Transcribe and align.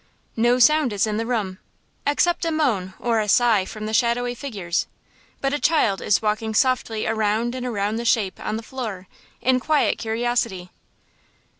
No 0.35 0.57
sound 0.57 0.93
is 0.93 1.05
in 1.05 1.17
the 1.17 1.27
room, 1.27 1.59
except 2.07 2.43
a 2.45 2.49
moan 2.51 2.95
or 2.97 3.19
a 3.19 3.29
sigh 3.29 3.65
from 3.65 3.85
the 3.85 3.93
shadowy 3.93 4.33
figures; 4.33 4.87
but 5.41 5.53
a 5.53 5.59
child 5.59 6.01
is 6.01 6.23
walking 6.23 6.55
softly 6.55 7.05
around 7.05 7.53
and 7.53 7.67
around 7.67 7.97
the 7.97 8.03
Shape 8.05 8.39
on 8.43 8.57
the 8.57 8.63
floor, 8.63 9.07
in 9.41 9.59
quiet 9.59 9.99
curiosity. 9.99 10.71